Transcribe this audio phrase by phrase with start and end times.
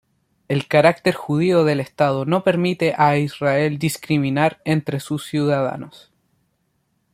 [0.47, 6.11] El carácter judío del Estado no permite a Israel discriminar entre sus ciudadanos".